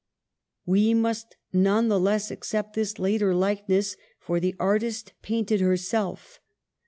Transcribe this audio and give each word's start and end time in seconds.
We 0.65 0.95
must 0.95 1.37
none 1.53 1.87
the 1.87 1.99
less 1.99 2.31
accept 2.31 2.73
this 2.73 2.97
later 2.97 3.35
likeness, 3.35 3.97
for 4.19 4.39
the 4.39 4.55
artist 4.59 5.13
painted 5.21 5.61
herself. 5.61 6.39